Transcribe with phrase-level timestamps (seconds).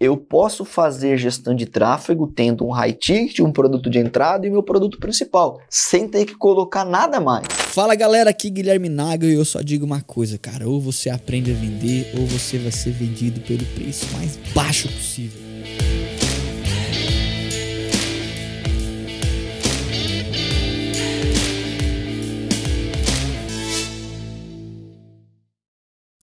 [0.00, 4.50] eu posso fazer gestão de tráfego tendo um high ticket, um produto de entrada e
[4.50, 7.46] meu produto principal, sem ter que colocar nada mais.
[7.46, 11.50] Fala galera, aqui Guilherme Naga e eu só digo uma coisa, cara, ou você aprende
[11.50, 15.49] a vender ou você vai ser vendido pelo preço mais baixo possível.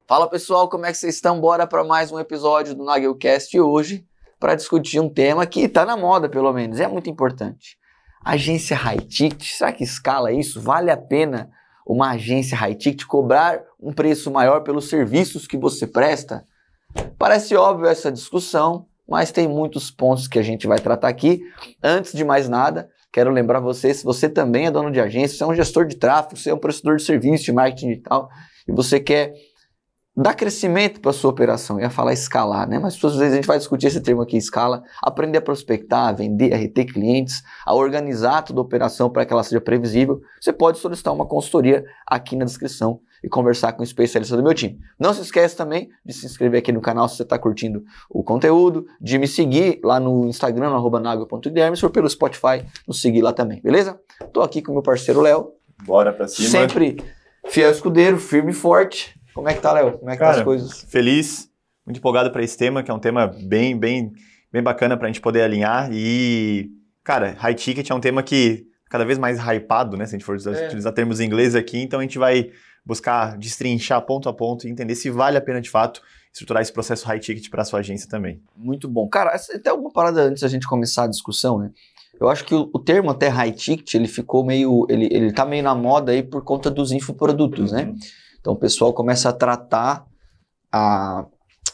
[0.08, 1.40] Fala pessoal, como é que vocês estão?
[1.40, 4.06] Bora para mais um episódio do Nagelcast hoje
[4.38, 7.76] para discutir um tema que está na moda, pelo menos, é muito importante.
[8.24, 10.60] Agência high ticket, será que escala isso?
[10.60, 11.50] Vale a pena
[11.84, 16.46] uma agência high ticket cobrar um preço maior pelos serviços que você presta?
[17.18, 21.42] Parece óbvio essa discussão, mas tem muitos pontos que a gente vai tratar aqui.
[21.82, 25.42] Antes de mais nada, quero lembrar você, se você também é dono de agência, você
[25.42, 28.28] é um gestor de tráfego, você é um prestador de serviço de marketing digital
[28.68, 29.34] e você quer
[30.16, 31.76] dar crescimento para sua operação.
[31.76, 32.78] Eu ia falar escalar, né?
[32.78, 36.12] Mas às vezes a gente vai discutir esse termo aqui, escala, aprender a prospectar, a
[36.12, 40.22] vender, a reter clientes, a organizar toda a operação para que ela seja previsível.
[40.40, 44.54] Você pode solicitar uma consultoria aqui na descrição e conversar com o especialista do meu
[44.54, 44.78] time.
[44.98, 48.22] Não se esqueça também de se inscrever aqui no canal se você está curtindo o
[48.22, 51.02] conteúdo, de me seguir lá no Instagram, no arroba
[51.74, 53.98] se for pelo Spotify, nos seguir lá também, beleza?
[54.22, 55.52] Estou aqui com o meu parceiro Léo.
[55.84, 56.48] Bora pra cima.
[56.48, 56.96] Sempre
[57.48, 59.15] fiel escudeiro, firme e forte.
[59.36, 59.98] Como é que tá, Léo?
[59.98, 60.86] Como é que Cara, tá as coisas?
[60.88, 61.50] Feliz,
[61.84, 64.10] muito empolgado para esse tema, que é um tema bem, bem,
[64.50, 65.90] bem bacana para a gente poder alinhar.
[65.92, 66.70] E,
[67.04, 70.06] cara, high ticket é um tema que cada vez mais hypado, né?
[70.06, 70.66] Se a gente for é.
[70.66, 72.50] utilizar termos em inglês aqui, então a gente vai
[72.82, 76.00] buscar destrinchar ponto a ponto e entender se vale a pena de fato
[76.32, 78.40] estruturar esse processo high ticket para a sua agência também.
[78.56, 79.06] Muito bom.
[79.06, 81.72] Cara, até uma parada antes da gente começar a discussão, né?
[82.18, 85.44] Eu acho que o, o, termo até high ticket, ele ficou meio, ele, ele tá
[85.44, 87.82] meio na moda aí por conta dos infoprodutos, né?
[87.82, 87.92] uhum.
[87.92, 87.98] né?
[88.46, 90.06] Então o pessoal começa a tratar
[90.72, 91.26] a,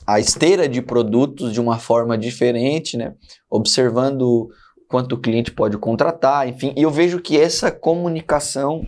[0.06, 3.12] a esteira de produtos de uma forma diferente, né?
[3.50, 4.48] Observando
[4.88, 6.72] quanto o cliente pode contratar, enfim.
[6.74, 8.86] E eu vejo que essa comunicação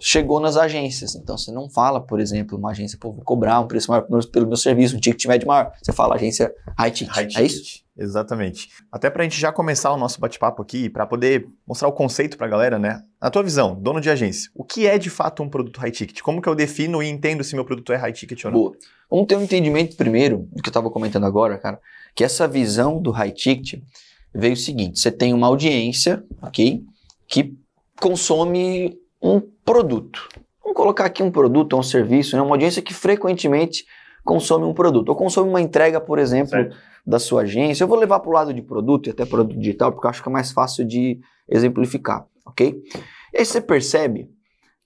[0.00, 1.14] chegou nas agências.
[1.14, 4.48] Então você não fala, por exemplo, uma agência, pô, vou cobrar um preço maior pelo
[4.48, 5.72] meu serviço, um ticket médio maior.
[5.80, 7.14] Você fala agência high ticket.
[7.14, 7.40] High ticket.
[7.40, 7.84] É isso?
[8.00, 8.70] Exatamente.
[8.90, 12.38] Até para a gente já começar o nosso bate-papo aqui, para poder mostrar o conceito
[12.38, 13.02] para a galera, né?
[13.20, 16.22] Na tua visão, dono de agência, o que é de fato um produto high ticket?
[16.22, 18.58] Como que eu defino e entendo se meu produto é high ticket ou não?
[18.58, 18.76] Boa.
[19.10, 21.78] Vamos ter um entendimento primeiro, do que eu estava comentando agora, cara,
[22.14, 23.82] que essa visão do high ticket
[24.34, 26.82] veio o seguinte: você tem uma audiência, ok?
[27.28, 27.54] Que
[28.00, 30.26] consome um produto.
[30.62, 32.40] Vamos colocar aqui um produto um serviço, né?
[32.40, 33.84] uma audiência que frequentemente
[34.24, 36.50] consome um produto, ou consome uma entrega, por exemplo.
[36.50, 37.84] Certo da sua agência.
[37.84, 40.22] Eu vou levar para o lado de produto e até produto digital, porque eu acho
[40.22, 42.80] que é mais fácil de exemplificar, ok?
[43.32, 44.30] E aí você percebe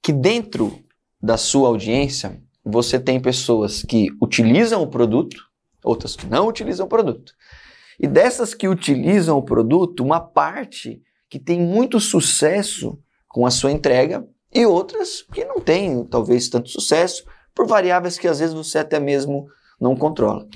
[0.02, 0.78] que dentro
[1.22, 5.36] da sua audiência, você tem pessoas que utilizam o produto,
[5.82, 7.32] outras que não utilizam o produto.
[8.00, 13.72] E dessas que utilizam o produto, uma parte que tem muito sucesso com a sua
[13.72, 17.24] entrega e outras que não têm talvez tanto sucesso
[17.54, 19.46] por variáveis que às vezes você até mesmo
[19.80, 20.46] não controla.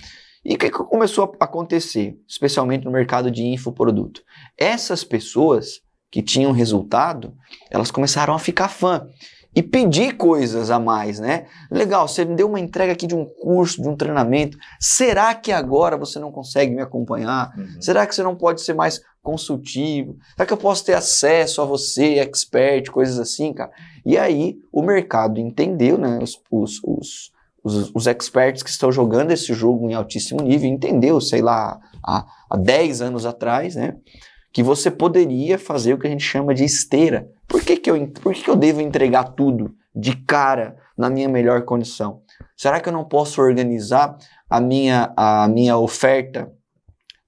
[0.45, 4.23] E o que, que começou a acontecer, especialmente no mercado de infoproduto?
[4.57, 7.35] Essas pessoas que tinham resultado,
[7.71, 9.07] elas começaram a ficar fã
[9.55, 11.47] e pedir coisas a mais, né?
[11.71, 14.57] Legal, você me deu uma entrega aqui de um curso, de um treinamento.
[14.79, 17.53] Será que agora você não consegue me acompanhar?
[17.57, 17.81] Uhum.
[17.81, 20.17] Será que você não pode ser mais consultivo?
[20.35, 23.71] Será que eu posso ter acesso a você, expert, coisas assim, cara?
[24.07, 26.19] E aí o mercado entendeu, né?
[26.23, 31.21] Os, os, os os, os experts que estão jogando esse jogo em altíssimo nível, entendeu,
[31.21, 33.97] sei lá, há, há 10 anos atrás, né?
[34.53, 37.29] Que você poderia fazer o que a gente chama de esteira.
[37.47, 41.29] Por que, que, eu, por que, que eu devo entregar tudo de cara na minha
[41.29, 42.23] melhor condição?
[42.57, 44.17] Será que eu não posso organizar
[44.49, 46.51] a minha, a minha oferta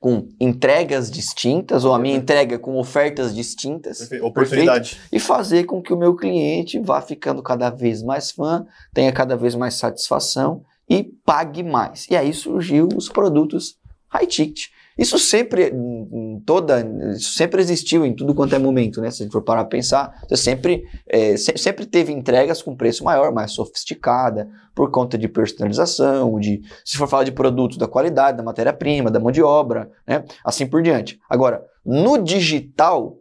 [0.00, 3.98] com entregas distintas ou a minha entrega com ofertas distintas.
[3.98, 4.24] Perfeito.
[4.24, 4.90] Oportunidade.
[4.96, 5.14] Perfeito?
[5.14, 9.36] E fazer com que o meu cliente vá ficando cada vez mais fã, tenha cada
[9.36, 12.08] vez mais satisfação e pague mais.
[12.10, 13.78] E aí surgiu os produtos
[14.08, 14.68] high ticket.
[15.00, 16.82] Isso sempre, em toda,
[17.16, 19.10] isso sempre existiu em tudo quanto é momento, né?
[19.10, 23.02] Se a gente for parar para pensar, você sempre, é, sempre teve entregas com preço
[23.02, 28.36] maior, mais sofisticada, por conta de personalização, de, se for falar de produtos, da qualidade,
[28.36, 30.22] da matéria-prima, da mão de obra, né?
[30.44, 31.18] Assim por diante.
[31.30, 33.16] Agora, no digital,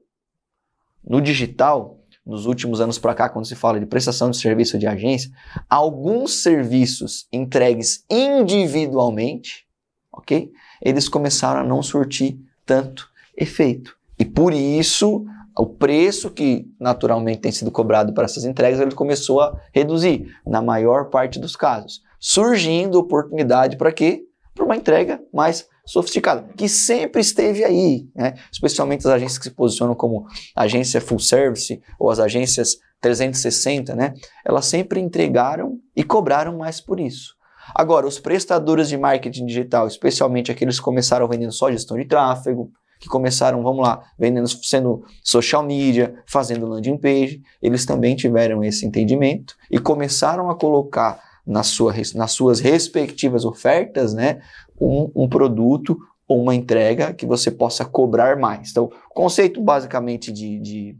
[1.02, 4.86] no digital, nos últimos anos para cá, quando se fala de prestação de serviço de
[4.86, 5.32] agência,
[5.70, 9.66] alguns serviços entregues individualmente,
[10.12, 10.52] ok?
[10.82, 13.96] Eles começaram a não surtir tanto efeito.
[14.18, 15.26] E por isso,
[15.58, 20.62] o preço que naturalmente tem sido cobrado para essas entregas, ele começou a reduzir, na
[20.62, 22.04] maior parte dos casos.
[22.20, 24.26] Surgindo oportunidade para quê?
[24.54, 28.36] Para uma entrega mais sofisticada, que sempre esteve aí, né?
[28.52, 34.14] especialmente as agências que se posicionam como agência full service ou as agências 360, né?
[34.46, 37.36] Elas sempre entregaram e cobraram mais por isso.
[37.74, 42.72] Agora, os prestadores de marketing digital, especialmente aqueles que começaram vendendo só gestão de tráfego,
[43.00, 48.86] que começaram, vamos lá, vendendo, sendo social media, fazendo landing page, eles também tiveram esse
[48.86, 54.42] entendimento e começaram a colocar na sua, nas suas respectivas ofertas, né,
[54.80, 58.70] um, um produto ou uma entrega que você possa cobrar mais.
[58.70, 60.98] Então, conceito basicamente de, de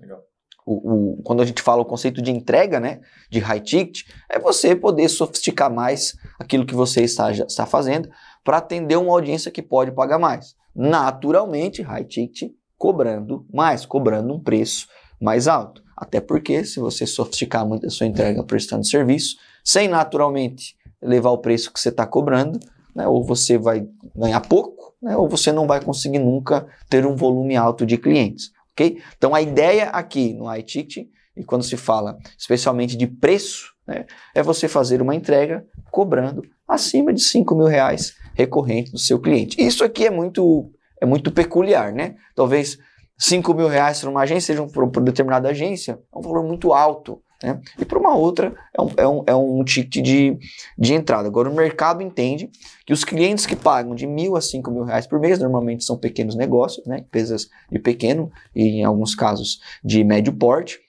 [0.74, 4.40] o, o, quando a gente fala o conceito de entrega, né, de high ticket, é
[4.40, 8.10] você poder sofisticar mais aquilo que você está, está fazendo
[8.44, 14.40] para atender uma audiência que pode pagar mais naturalmente, high ticket cobrando mais, cobrando um
[14.40, 14.88] preço
[15.20, 15.84] mais alto.
[15.96, 21.38] Até porque, se você sofisticar muito a sua entrega prestando serviço, sem naturalmente levar o
[21.38, 22.58] preço que você está cobrando,
[22.96, 23.86] né, ou você vai
[24.16, 28.52] ganhar pouco, né, ou você não vai conseguir nunca ter um volume alto de clientes.
[28.80, 29.02] Ok?
[29.18, 34.06] Então, a ideia aqui no high ticket, e quando se fala especialmente de preço, né,
[34.34, 39.62] é você fazer uma entrega cobrando acima de 5 mil reais recorrente do seu cliente.
[39.62, 40.72] Isso aqui é muito,
[41.02, 42.16] é muito peculiar, né?
[42.36, 42.78] Talvez
[43.18, 46.74] 5 mil reais para uma agência, seja para uma determinada agência, é um valor muito
[46.74, 47.22] alto.
[47.42, 47.60] Né?
[47.78, 50.38] E para uma outra é um, é um, é um ticket de,
[50.78, 51.28] de entrada.
[51.28, 52.50] Agora, o mercado entende
[52.86, 55.98] que os clientes que pagam de mil a cinco mil reais por mês normalmente são
[55.98, 57.00] pequenos negócios, né?
[57.00, 60.80] empresas de pequeno e, em alguns casos, de médio porte,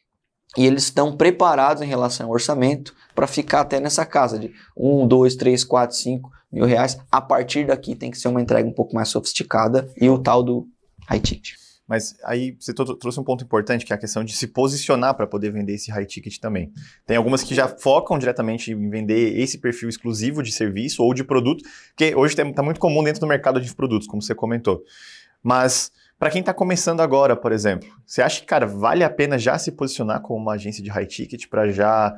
[0.57, 5.07] e eles estão preparados em relação ao orçamento para ficar até nessa casa de um,
[5.07, 6.99] dois, três, quatro, cinco mil reais.
[7.13, 10.43] A partir daqui tem que ser uma entrega um pouco mais sofisticada e o tal
[10.43, 10.67] do
[11.09, 11.60] high ticket.
[11.91, 15.27] Mas aí você trouxe um ponto importante, que é a questão de se posicionar para
[15.27, 16.73] poder vender esse high ticket também.
[17.05, 21.25] Tem algumas que já focam diretamente em vender esse perfil exclusivo de serviço ou de
[21.25, 21.65] produto,
[21.97, 24.85] que hoje está muito comum dentro do mercado de produtos, como você comentou.
[25.43, 29.37] Mas para quem está começando agora, por exemplo, você acha que, cara, vale a pena
[29.37, 32.17] já se posicionar como uma agência de high ticket para já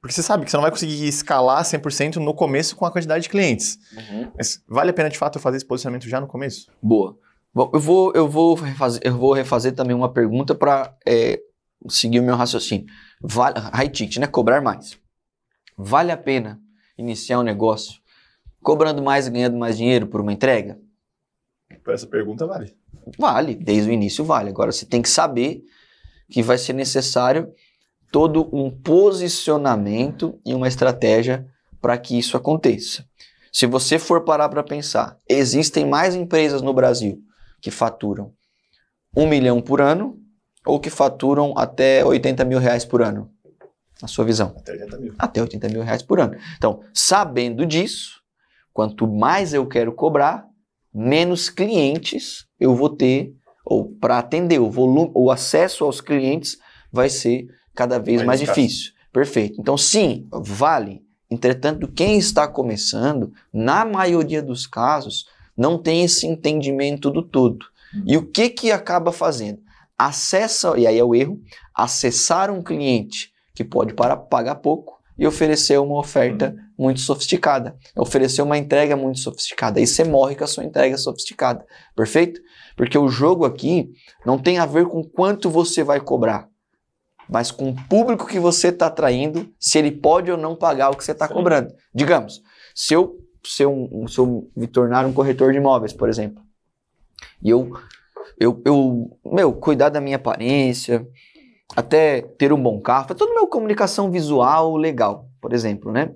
[0.00, 3.24] porque você sabe que você não vai conseguir escalar 100% no começo com a quantidade
[3.24, 3.78] de clientes.
[3.94, 4.32] Uhum.
[4.36, 6.70] Mas vale a pena, de fato, fazer esse posicionamento já no começo?
[6.82, 7.18] Boa.
[7.54, 11.40] Bom, eu vou, eu vou, refazer, eu vou refazer também uma pergunta para é,
[11.88, 12.86] seguir o meu raciocínio.
[13.20, 14.26] Vale, high ticket, né?
[14.26, 14.98] Cobrar mais.
[15.76, 16.60] Vale a pena
[16.98, 18.00] iniciar um negócio
[18.60, 20.80] cobrando mais e ganhando mais dinheiro por uma entrega?
[21.84, 22.74] Para essa pergunta, vale.
[23.16, 24.48] Vale, desde o início vale.
[24.48, 25.62] Agora você tem que saber
[26.28, 27.52] que vai ser necessário
[28.10, 31.46] todo um posicionamento e uma estratégia
[31.80, 33.06] para que isso aconteça.
[33.52, 37.22] Se você for parar para pensar, existem mais empresas no Brasil
[37.64, 38.30] que faturam
[39.16, 40.18] um milhão por ano
[40.66, 43.30] ou que faturam até 80 mil reais por ano?
[44.02, 44.54] Na sua visão?
[44.58, 45.14] Até 80 mil.
[45.18, 46.36] Até 80 mil reais por ano.
[46.58, 48.20] Então, sabendo disso,
[48.70, 50.46] quanto mais eu quero cobrar,
[50.92, 53.34] menos clientes eu vou ter,
[53.64, 56.58] ou para atender o volume, o acesso aos clientes
[56.92, 58.92] vai ser cada vez mais, mais difícil.
[59.10, 59.58] Perfeito.
[59.58, 61.02] Então, sim, vale.
[61.30, 65.24] Entretanto, quem está começando, na maioria dos casos,
[65.56, 67.64] não tem esse entendimento do todo.
[67.94, 68.02] Uhum.
[68.06, 69.58] E o que que acaba fazendo?
[69.96, 71.40] Acessa, e aí é o erro,
[71.74, 76.84] acessar um cliente que pode para, pagar pouco e oferecer uma oferta uhum.
[76.86, 79.78] muito sofisticada, oferecer uma entrega muito sofisticada.
[79.78, 81.64] Aí você morre com a sua entrega sofisticada,
[81.94, 82.40] perfeito?
[82.76, 83.90] Porque o jogo aqui
[84.26, 86.48] não tem a ver com quanto você vai cobrar
[87.28, 90.96] mas com o público que você está atraindo, se ele pode ou não pagar o
[90.96, 91.72] que você está cobrando.
[91.94, 92.42] Digamos,
[92.74, 96.42] se eu, se, eu, se eu me tornar um corretor de imóveis, por exemplo,
[97.42, 97.72] e eu,
[98.38, 101.06] eu, eu, meu, cuidar da minha aparência,
[101.76, 106.14] até ter um bom carro, toda a minha comunicação visual legal, por exemplo, né?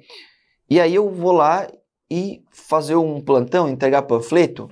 [0.69, 1.67] E aí eu vou lá
[2.11, 4.71] e fazer um plantão, entregar panfleto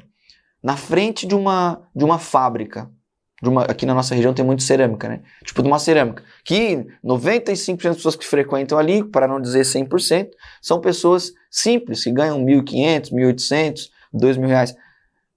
[0.63, 2.91] na frente de uma, de uma fábrica
[3.43, 5.21] uma, aqui na nossa região tem muito cerâmica, né?
[5.45, 6.23] Tipo de uma cerâmica.
[6.45, 10.31] Que 95% das pessoas que frequentam ali, para não dizer 100%,
[10.63, 14.77] são pessoas simples, que ganham 1.500, 1.800, 2.000 reais.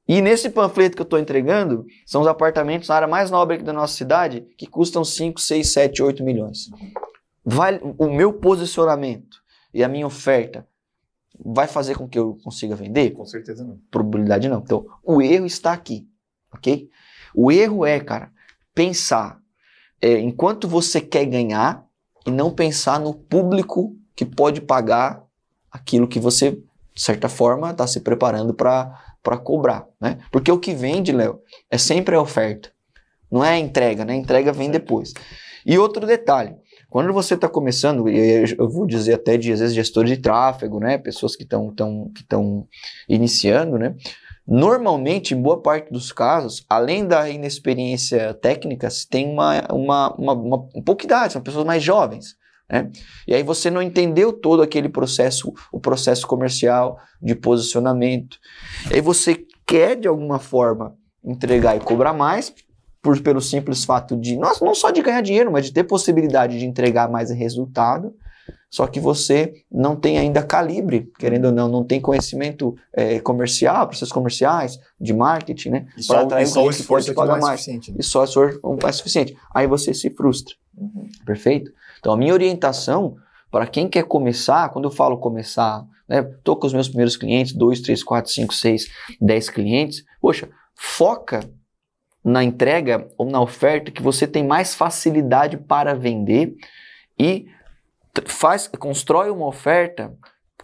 [0.07, 3.63] E nesse panfleto que eu estou entregando, são os apartamentos na área mais nobre aqui
[3.63, 6.69] da nossa cidade, que custam 5, 6, 7, 8 milhões.
[7.45, 9.37] Vai, o meu posicionamento
[9.73, 10.65] e a minha oferta
[11.39, 13.11] vai fazer com que eu consiga vender?
[13.11, 13.79] Com certeza não.
[13.91, 14.59] Probabilidade não.
[14.59, 16.07] Então, o erro está aqui,
[16.51, 16.89] ok?
[17.33, 18.31] O erro é, cara,
[18.73, 19.39] pensar
[20.01, 21.85] é, enquanto você quer ganhar
[22.25, 25.23] e não pensar no público que pode pagar
[25.71, 30.19] aquilo que você, de certa forma, está se preparando para cobrar, né?
[30.31, 32.71] Porque o que vende, Léo, é sempre a oferta.
[33.31, 34.13] Não é a entrega, né?
[34.13, 35.13] A entrega vem depois.
[35.65, 36.55] E outro detalhe,
[36.89, 40.97] quando você está começando, eu vou dizer até de às vezes gestores de tráfego, né?
[40.97, 42.67] Pessoas que estão que estão
[43.07, 43.95] iniciando, né?
[44.49, 50.33] Normalmente, em boa parte dos casos, além da inexperiência técnica, se tem uma, uma, uma,
[50.33, 52.35] uma, um de idade, são pessoas mais jovens.
[52.67, 52.89] Né?
[53.27, 58.37] E aí você não entendeu todo aquele processo, o processo comercial de posicionamento.
[58.89, 62.51] E aí você quer, de alguma forma, entregar e cobrar mais,
[63.01, 66.59] por, pelo simples fato de, nossa, não só de ganhar dinheiro, mas de ter possibilidade
[66.59, 68.13] de entregar mais resultado.
[68.69, 73.87] Só que você não tem ainda calibre, querendo ou não, não tem conhecimento é, comercial,
[73.87, 75.87] processos comerciais, de marketing, né?
[75.97, 77.91] E só, e só o esforço não é suficiente.
[77.91, 77.97] Né?
[77.99, 79.37] E só o esforço não é suficiente.
[79.55, 80.53] Aí você se frustra.
[80.77, 81.07] Uhum.
[81.25, 81.71] Perfeito?
[81.99, 83.15] Então, a minha orientação
[83.49, 86.23] para quem quer começar, quando eu falo começar, né?
[86.43, 88.87] Tô com os meus primeiros clientes, 2, 3, 4, 5, 6,
[89.21, 90.03] 10 clientes.
[90.19, 91.41] Poxa, foca
[92.29, 96.55] na entrega ou na oferta que você tem mais facilidade para vender
[97.17, 97.47] e
[98.25, 100.13] faz, constrói uma oferta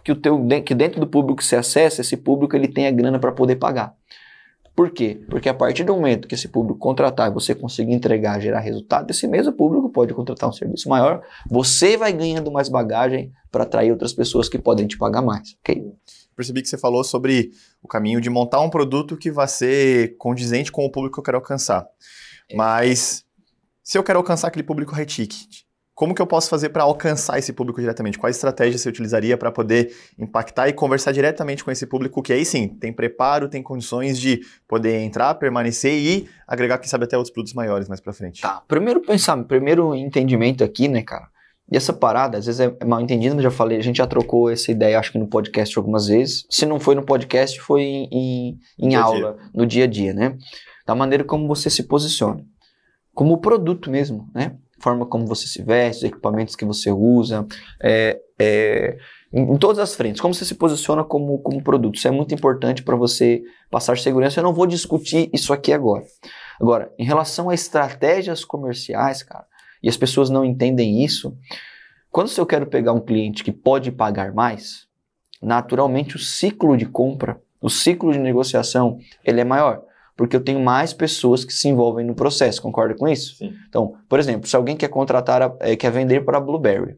[0.02, 3.18] que, o teu, que dentro do público você acessa, esse público ele tem a grana
[3.18, 3.94] para poder pagar.
[4.74, 5.20] Por quê?
[5.30, 9.10] Porque a partir do momento que esse público contratar e você conseguir entregar, gerar resultado,
[9.10, 13.90] esse mesmo público pode contratar um serviço maior, você vai ganhando mais bagagem para atrair
[13.90, 15.82] outras pessoas que podem te pagar mais, ok?
[16.36, 17.50] Percebi que você falou sobre
[17.82, 21.24] o caminho de montar um produto que vai ser condizente com o público que eu
[21.24, 21.86] quero alcançar.
[22.50, 22.54] É.
[22.54, 23.24] Mas
[23.82, 25.66] se eu quero alcançar aquele público high ticket,
[25.96, 28.18] como que eu posso fazer para alcançar esse público diretamente?
[28.18, 32.44] Quais estratégias você utilizaria para poder impactar e conversar diretamente com esse público que aí
[32.44, 37.32] sim tem preparo, tem condições de poder entrar, permanecer e agregar, quem sabe, até outros
[37.32, 38.42] produtos maiores mais para frente?
[38.42, 41.28] Tá, primeiro pensar, primeiro entendimento aqui, né, cara?
[41.70, 44.48] E essa parada, às vezes é mal entendida, mas já falei, a gente já trocou
[44.50, 46.46] essa ideia, acho que no podcast algumas vezes.
[46.48, 49.50] Se não foi no podcast, foi em, em, em aula, dia.
[49.54, 50.36] no dia a dia, né?
[50.86, 52.44] Da maneira como você se posiciona.
[53.12, 54.56] Como produto mesmo, né?
[54.78, 57.46] forma como você se veste, os equipamentos que você usa,
[57.82, 58.96] é, é,
[59.32, 61.96] em, em, todas as frentes, como você se posiciona como, como produto.
[61.96, 64.40] Isso é muito importante para você passar segurança.
[64.40, 66.04] Eu não vou discutir isso aqui agora.
[66.60, 69.46] Agora, em relação a estratégias comerciais, cara,
[69.82, 71.36] e as pessoas não entendem isso,
[72.10, 74.86] quando eu quero pegar um cliente que pode pagar mais,
[75.42, 79.82] naturalmente o ciclo de compra, o ciclo de negociação, ele é maior
[80.16, 83.36] porque eu tenho mais pessoas que se envolvem no processo, concorda com isso?
[83.36, 83.52] Sim.
[83.68, 86.96] Então, por exemplo, se alguém quer contratar, é, quer vender para a Blueberry,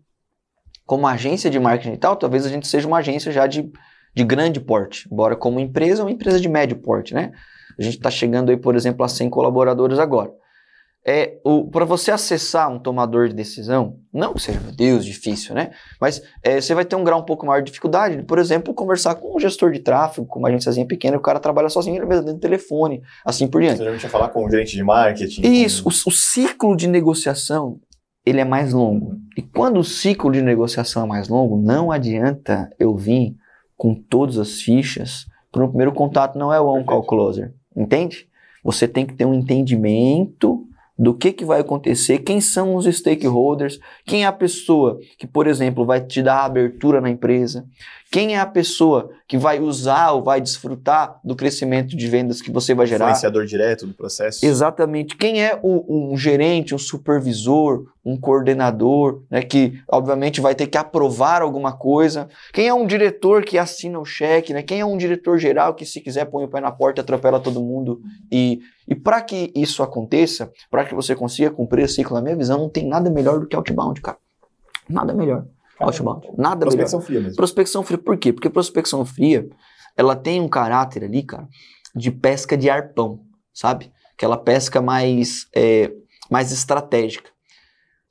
[0.87, 3.71] como agência de marketing e tal, talvez a gente seja uma agência já de,
[4.15, 7.33] de grande porte, embora como empresa, uma empresa de médio porte, né?
[7.77, 10.33] A gente está chegando aí, por exemplo, a 100 colaboradores agora
[11.09, 11.39] é
[11.73, 15.71] para você acessar um tomador de decisão, não que seja, meu Deus, difícil, né?
[15.99, 19.15] Mas é, você vai ter um grau um pouco maior de dificuldade, por exemplo, conversar
[19.15, 22.27] com um gestor de tráfego, com uma agênciazinha pequena, o cara trabalha sozinho, ele mesmo
[22.27, 23.79] dentro do telefone, assim por diante.
[23.79, 25.41] Você geralmente vai falar com um gerente de marketing.
[25.47, 25.89] Isso, com...
[25.89, 27.81] o, o ciclo de negociação,
[28.27, 29.17] ele é mais longo.
[29.35, 33.35] E quando o ciclo de negociação é mais longo, não adianta eu vir
[33.79, 38.29] com todas as fichas, para o primeiro contato não é o on-call closer, entende?
[38.63, 40.68] Você tem que ter um entendimento
[40.99, 45.47] do que, que vai acontecer, quem são os stakeholders, quem é a pessoa que, por
[45.47, 47.65] exemplo, vai te dar abertura na empresa,
[48.11, 52.51] quem é a pessoa que vai usar ou vai desfrutar do crescimento de vendas que
[52.51, 53.07] você vai gerar?
[53.07, 54.45] Influenciador direto do processo.
[54.47, 55.15] Exatamente.
[55.15, 60.79] Quem é o, um gerente, um supervisor, um coordenador, né, que obviamente vai ter que
[60.79, 62.29] aprovar alguma coisa?
[62.55, 64.55] Quem é um diretor que assina o cheque?
[64.55, 64.63] Né?
[64.63, 67.61] Quem é um diretor geral que, se quiser, põe o pé na porta, atropela todo
[67.61, 68.01] mundo?
[68.33, 72.37] E, e para que isso aconteça, para que você consiga cumprir esse ciclo, na minha
[72.37, 74.17] visão, não tem nada melhor do que outbound, cara.
[74.89, 75.45] Nada melhor.
[75.81, 76.29] Outbound.
[76.37, 77.07] Nada prospecção melhor.
[77.07, 77.37] fria mesmo.
[77.37, 77.99] Prospecção fria.
[77.99, 78.33] Por quê?
[78.33, 79.49] Porque prospecção fria,
[79.97, 81.49] ela tem um caráter ali, cara,
[81.95, 83.21] de pesca de arpão,
[83.53, 83.93] sabe?
[84.15, 85.93] Aquela pesca mais, é,
[86.31, 87.31] mais estratégica.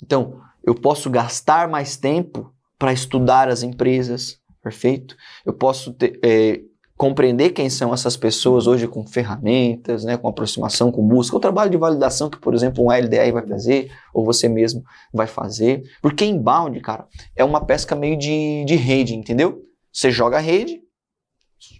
[0.02, 5.16] Então, eu posso gastar mais tempo para estudar as empresas, perfeito?
[5.46, 6.62] Eu posso ter, é,
[6.98, 11.70] compreender quem são essas pessoas hoje com ferramentas, né, com aproximação, com busca, o trabalho
[11.70, 15.84] de validação que, por exemplo, um LDR vai fazer, ou você mesmo vai fazer.
[16.02, 19.62] Porque inbound, cara, é uma pesca meio de, de rede, entendeu?
[19.94, 20.82] Você joga a rede,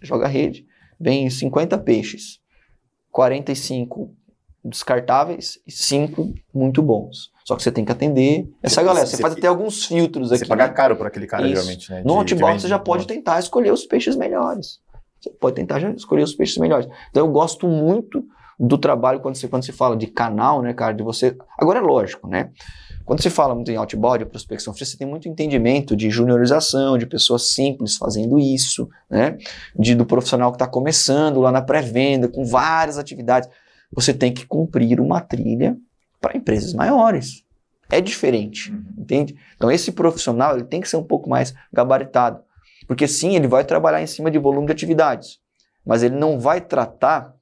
[0.04, 0.66] joga a rede,
[1.00, 2.40] vem 50 peixes,
[3.12, 4.16] 45
[4.64, 7.32] descartáveis e 5 muito bons.
[7.46, 9.06] Só que você tem que atender essa você, galera.
[9.06, 10.40] Você, você faz até alguns filtros aqui.
[10.40, 11.56] Você paga caro para aquele cara, Isso.
[11.56, 12.04] geralmente, né?
[12.06, 14.80] No outbound você já pode tentar escolher os peixes melhores.
[15.20, 16.88] Você pode tentar já escolher os peixes melhores.
[17.10, 18.24] Então eu gosto muito
[18.60, 21.36] do trabalho quando você, quando se fala de canal, né, cara, de você.
[21.58, 22.52] Agora é lógico, né?
[23.06, 27.06] Quando se fala muito em outbound, prospecção fria, você tem muito entendimento de juniorização, de
[27.06, 29.38] pessoas simples fazendo isso, né?
[29.78, 33.50] De, do profissional que está começando lá na pré-venda, com várias atividades.
[33.94, 35.78] Você tem que cumprir uma trilha
[36.20, 37.44] para empresas maiores.
[37.90, 38.84] É diferente, uhum.
[38.98, 39.36] entende?
[39.56, 42.42] Então esse profissional ele tem que ser um pouco mais gabaritado.
[42.88, 45.40] Porque sim, ele vai trabalhar em cima de volume de atividades.
[45.86, 47.34] mas ele não vai tratar,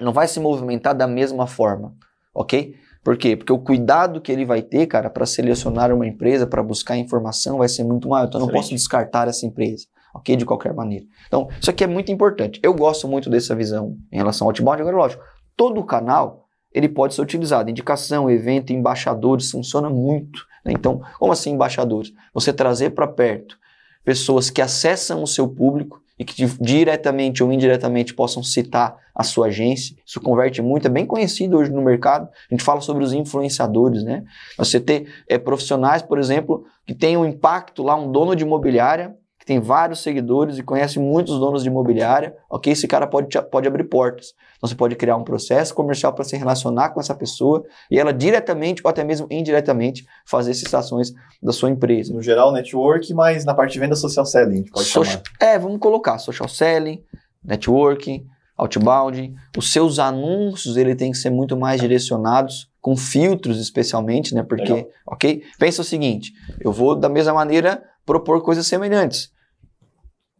[0.00, 1.94] não vai se movimentar da mesma forma,
[2.32, 2.76] ok?
[3.02, 3.36] Por quê?
[3.36, 7.58] Porque o cuidado que ele vai ter, cara, para selecionar uma empresa, para buscar informação,
[7.58, 8.28] vai ser muito maior.
[8.28, 10.36] Então, eu não posso descartar essa empresa, ok?
[10.36, 11.06] De qualquer maneira.
[11.26, 12.60] Então, isso aqui é muito importante.
[12.62, 14.80] Eu gosto muito dessa visão em relação ao outbound.
[14.80, 15.24] Agora, lógico,
[15.56, 17.70] todo canal ele pode ser utilizado.
[17.70, 20.44] Indicação, evento, embaixadores, funciona muito.
[20.64, 20.72] Né?
[20.72, 22.12] Então, como assim embaixadores?
[22.34, 23.56] Você trazer para perto
[24.08, 29.48] pessoas que acessam o seu público e que diretamente ou indiretamente possam citar a sua
[29.48, 29.94] agência.
[30.06, 32.26] Isso converte muito, é bem conhecido hoje no mercado.
[32.50, 34.24] A gente fala sobre os influenciadores, né?
[34.56, 39.14] Você ter é, profissionais, por exemplo, que têm um impacto lá, um dono de imobiliária,
[39.48, 42.70] tem vários seguidores e conhece muitos donos de imobiliária, ok?
[42.70, 44.34] Esse cara pode, pode abrir portas.
[44.58, 48.12] Então você pode criar um processo comercial para se relacionar com essa pessoa e ela
[48.12, 52.12] diretamente ou até mesmo indiretamente fazer citações da sua empresa.
[52.12, 55.22] No geral, network, mas na parte de venda social selling, pode social, chamar.
[55.40, 57.02] É, vamos colocar social selling,
[57.42, 59.34] networking, outbound.
[59.56, 64.42] Os seus anúncios ele tem que ser muito mais direcionados com filtros especialmente, né?
[64.42, 64.90] Porque, Legal.
[65.06, 65.42] ok?
[65.58, 69.37] Pensa o seguinte, eu vou da mesma maneira propor coisas semelhantes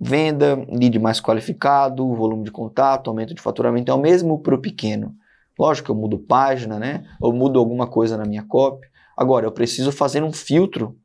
[0.01, 4.61] venda, lead mais qualificado, volume de contato, aumento de faturamento é o mesmo para o
[4.61, 5.15] pequeno.
[5.59, 7.05] Lógico que eu mudo página, né?
[7.21, 8.87] Ou mudo alguma coisa na minha copy.
[9.17, 10.97] Agora, eu preciso fazer um filtro,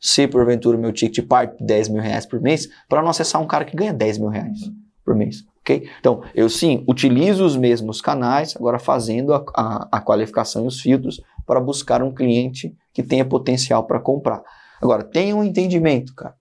[0.00, 3.46] se porventura meu ticket parte de 10 mil reais por mês, para não acessar um
[3.46, 4.58] cara que ganha 10 mil reais
[5.04, 5.44] por mês.
[5.60, 5.86] ok?
[6.00, 10.80] Então, eu sim utilizo os mesmos canais, agora fazendo a, a, a qualificação e os
[10.80, 14.42] filtros para buscar um cliente que tenha potencial para comprar.
[14.80, 16.37] Agora, tenha um entendimento, cara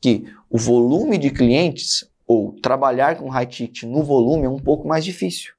[0.00, 4.86] que o volume de clientes ou trabalhar com high ticket no volume é um pouco
[4.86, 5.52] mais difícil.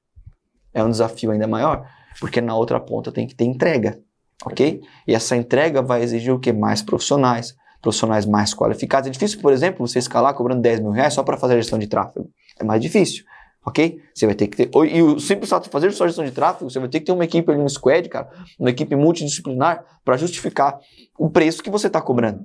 [0.72, 1.86] É um desafio ainda maior,
[2.20, 3.98] porque na outra ponta tem que ter entrega,
[4.44, 4.80] ok?
[5.06, 6.52] E essa entrega vai exigir o que?
[6.52, 9.08] Mais profissionais, profissionais mais qualificados.
[9.08, 11.78] É difícil, por exemplo, você escalar cobrando 10 mil reais só para fazer a gestão
[11.78, 12.30] de tráfego.
[12.58, 13.24] É mais difícil,
[13.66, 14.00] ok?
[14.14, 14.70] Você vai ter que ter.
[14.92, 17.12] E o simples fato de fazer só gestão de tráfego, você vai ter que ter
[17.12, 20.78] uma equipe ali no squad, cara, uma equipe multidisciplinar para justificar
[21.18, 22.44] o preço que você está cobrando.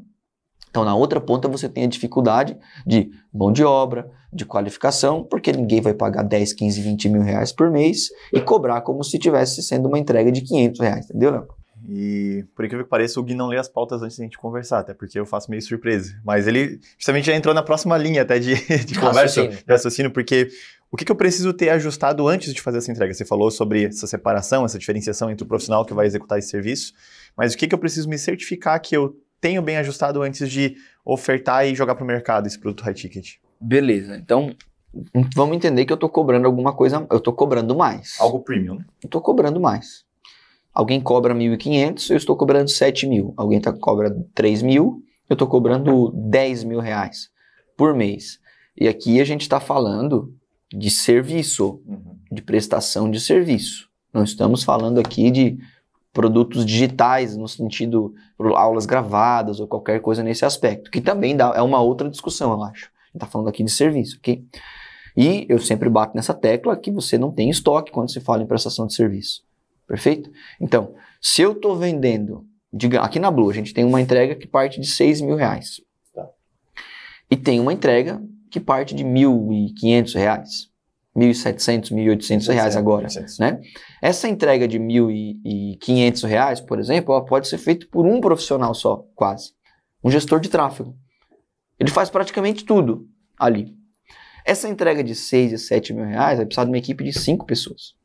[0.75, 5.53] Então, na outra ponta, você tem a dificuldade de mão de obra, de qualificação, porque
[5.53, 9.63] ninguém vai pagar 10, 15, 20 mil reais por mês e cobrar como se tivesse
[9.63, 11.47] sendo uma entrega de 500 reais, entendeu, Léo?
[11.87, 14.79] E por incrível que pareça, o Gui não lê as pautas antes da gente conversar,
[14.79, 16.13] até porque eu faço meio surpresa.
[16.25, 19.51] Mas ele justamente já entrou na próxima linha até de, de conversa, raciocínio.
[19.51, 20.49] de raciocínio, porque
[20.91, 23.13] o que, que, eu preciso ter ajustado antes de fazer essa entrega?
[23.13, 26.91] Você falou sobre essa separação, essa diferenciação entre o profissional que vai executar esse serviço,
[27.37, 30.75] mas o que, que eu preciso me certificar que eu tenho bem ajustado antes de
[31.05, 33.35] ofertar e jogar para o mercado esse produto high ticket.
[33.61, 34.17] Beleza.
[34.17, 34.55] Então,
[35.35, 38.15] vamos entender que eu estou cobrando alguma coisa, eu estou cobrando mais.
[38.19, 38.77] Algo premium?
[39.03, 40.03] Eu estou cobrando mais.
[40.73, 43.35] Alguém cobra 1.500, eu estou cobrando 7 mil.
[43.37, 47.29] Alguém tá, cobra 3 mil, eu estou cobrando 10 mil reais
[47.77, 48.39] por mês.
[48.75, 50.33] E aqui a gente está falando
[50.73, 52.17] de serviço, uhum.
[52.31, 53.91] de prestação de serviço.
[54.11, 55.59] Não estamos falando aqui de
[56.15, 58.15] produtos digitais, no sentido
[58.55, 62.63] aulas gravadas ou qualquer coisa nesse aspecto, que também dá, é uma outra discussão, eu
[62.63, 62.85] acho.
[62.85, 64.45] A gente está falando aqui de serviço, ok?
[65.17, 68.47] E eu sempre bato nessa tecla que você não tem estoque quando se fala em
[68.47, 69.43] prestação de serviço.
[69.85, 70.31] Perfeito?
[70.59, 74.47] Então, se eu estou vendendo, diga, aqui na Blue a gente tem uma entrega que
[74.47, 75.81] parte de 6 mil reais.
[76.13, 76.29] Tá.
[77.29, 80.69] E tem uma entrega que parte de 1.500 reais.
[81.15, 83.07] 1.700, 1.800 reais agora,
[83.39, 83.61] né?
[84.01, 89.53] Essa entrega de 1.500 reais, por exemplo, pode ser feita por um profissional só, quase.
[90.03, 90.95] Um gestor de tráfego.
[91.79, 93.07] Ele faz praticamente tudo
[93.39, 93.73] ali.
[94.45, 97.45] Essa entrega de 6 e 7 mil reais vai precisar de uma equipe de 5
[97.45, 97.95] pessoas.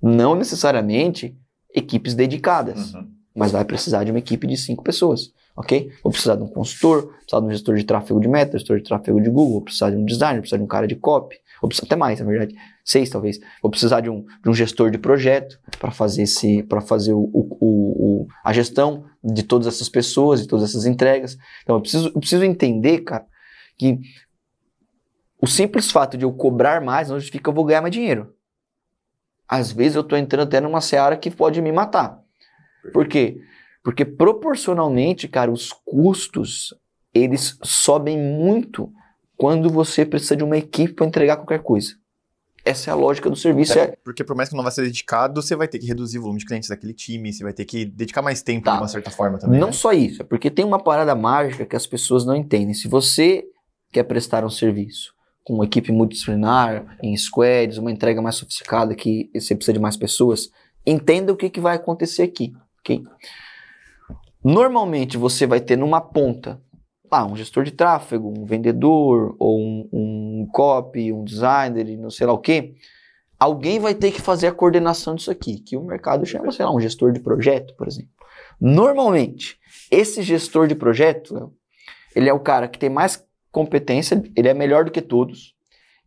[0.00, 1.36] Não necessariamente
[1.74, 3.08] equipes dedicadas, uhum.
[3.34, 5.90] mas vai precisar de uma equipe de 5 pessoas ok?
[6.02, 8.78] Vou precisar de um consultor, vou precisar de um gestor de tráfego de meta, gestor
[8.78, 10.94] de tráfego de Google, vou precisar de um designer, vou precisar de um cara de
[10.94, 13.38] copy, vou precisar até mais, na verdade, seis talvez.
[13.62, 17.56] Vou precisar de um, de um gestor de projeto para fazer esse, fazer o, o,
[17.60, 21.36] o, a gestão de todas essas pessoas, de todas essas entregas.
[21.62, 23.26] Então eu preciso, eu preciso entender, cara,
[23.76, 23.98] que
[25.40, 28.34] o simples fato de eu cobrar mais não justifica eu vou ganhar mais dinheiro.
[29.48, 32.20] Às vezes eu estou entrando até numa seara que pode me matar.
[32.92, 33.40] Por quê?
[33.82, 36.74] Porque proporcionalmente, cara, os custos
[37.14, 38.92] eles sobem muito
[39.38, 41.94] quando você precisa de uma equipe para entregar qualquer coisa.
[42.64, 43.78] Essa é a lógica do serviço.
[43.78, 46.22] É, porque por mais que não vai ser dedicado, você vai ter que reduzir o
[46.22, 48.72] volume de clientes daquele time, você vai ter que dedicar mais tempo tá.
[48.72, 49.60] de uma certa forma também.
[49.60, 49.72] Não né?
[49.72, 52.74] só isso, é porque tem uma parada mágica que as pessoas não entendem.
[52.74, 53.44] Se você
[53.92, 59.30] quer prestar um serviço com uma equipe multidisciplinar, em squads, uma entrega mais sofisticada que
[59.32, 60.50] você precisa de mais pessoas,
[60.84, 63.02] entenda o que, que vai acontecer aqui, ok?
[64.44, 66.60] Normalmente você vai ter numa ponta
[67.10, 72.26] ah, um gestor de tráfego, um vendedor, ou um, um copy, um designer, não sei
[72.26, 72.74] lá o quê,
[73.38, 76.74] alguém vai ter que fazer a coordenação disso aqui, que o mercado chama, sei lá,
[76.74, 78.10] um gestor de projeto, por exemplo.
[78.60, 79.58] Normalmente,
[79.90, 81.52] esse gestor de projeto,
[82.14, 85.54] ele é o cara que tem mais competência, ele é melhor do que todos,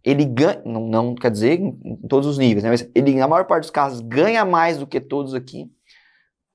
[0.04, 1.72] ele ganha, não, não quer dizer em,
[2.08, 2.70] todos os níveis, né?
[2.70, 5.72] mas ele, na maior parte dos casos, ganha mais do que todos aqui,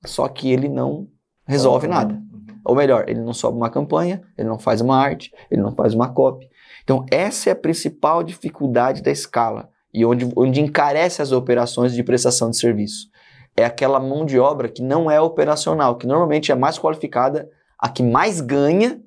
[0.05, 1.09] só que ele não
[1.47, 2.21] resolve nada.
[2.67, 5.95] Ou melhor, ele não sobe uma campanha, ele não faz uma arte, ele não faz
[5.95, 6.49] uma copy.
[6.83, 12.03] Então, essa é a principal dificuldade da escala e onde, onde encarece as operações de
[12.03, 13.09] prestação de serviço.
[13.57, 17.49] É aquela mão de obra que não é operacional, que normalmente é mais qualificada,
[17.79, 19.01] a que mais ganha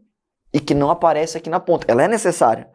[0.54, 1.86] e que não aparece aqui na ponta.
[1.89, 2.69] Ela é necessária,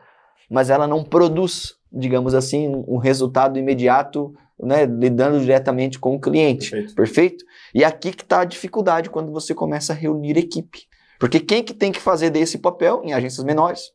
[0.50, 6.70] mas ela não produz, digamos assim, um resultado imediato, né, lidando diretamente com o cliente.
[6.70, 6.94] Perfeito.
[6.94, 7.44] Perfeito?
[7.74, 10.86] E aqui que está a dificuldade quando você começa a reunir equipe.
[11.18, 13.92] Porque quem que tem que fazer desse papel em agências menores?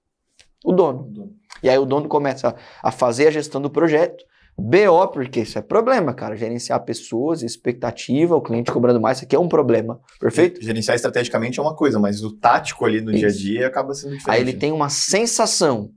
[0.63, 1.01] O dono.
[1.01, 1.34] O dono.
[1.62, 4.23] E aí o dono começa a fazer a gestão do projeto.
[4.58, 6.36] BO, porque isso é problema, cara.
[6.36, 10.01] Gerenciar pessoas, expectativa, o cliente cobrando mais, isso aqui é um problema.
[10.19, 10.62] Perfeito?
[10.62, 13.19] Gerenciar estrategicamente é uma coisa, mas o tático ali no isso.
[13.19, 14.36] dia a dia acaba sendo diferente.
[14.36, 15.91] Aí ele tem uma sensação.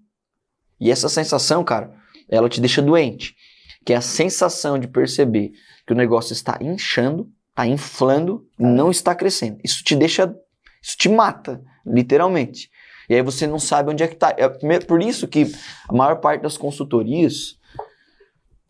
[0.80, 1.92] E essa sensação, cara,
[2.28, 3.34] ela te deixa doente.
[3.84, 5.52] Que é a sensação de perceber
[5.86, 9.58] que o negócio está inchando, está inflando, não está crescendo.
[9.62, 10.34] Isso te deixa.
[10.82, 12.70] Isso te mata, literalmente.
[13.08, 14.34] E aí você não sabe onde é que está.
[14.36, 15.52] É por isso que
[15.88, 17.58] a maior parte das consultorias,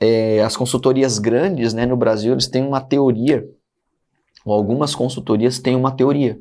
[0.01, 3.46] é, as consultorias grandes né, no Brasil, eles têm uma teoria,
[4.44, 6.38] ou algumas consultorias têm uma teoria,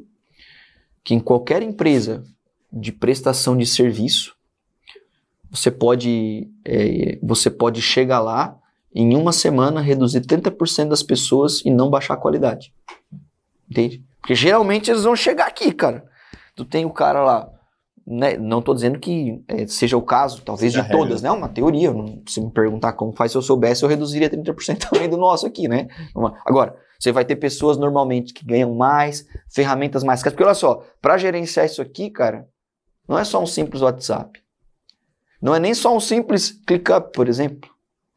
[1.03, 2.23] que em qualquer empresa
[2.71, 4.35] de prestação de serviço,
[5.49, 8.57] você pode, é, você pode chegar lá
[8.93, 12.73] em uma semana reduzir 30% das pessoas e não baixar a qualidade.
[13.69, 14.03] Entende?
[14.19, 16.05] Porque geralmente eles vão chegar aqui, cara.
[16.55, 17.49] Tu tem o cara lá,
[18.05, 21.29] né, não estou dizendo que é, seja o caso, talvez seja de todas, né?
[21.29, 21.91] É uma teoria.
[22.27, 25.67] Se me perguntar como faz, se eu soubesse, eu reduziria 30% também do nosso aqui,
[25.67, 25.87] né?
[26.45, 30.33] Agora, você vai ter pessoas normalmente que ganham mais, ferramentas mais caras.
[30.33, 32.47] Porque olha só, para gerenciar isso aqui, cara,
[33.07, 34.39] não é só um simples WhatsApp.
[35.41, 37.69] Não é nem só um simples ClickUp, por exemplo,